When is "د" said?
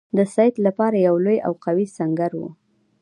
0.17-0.19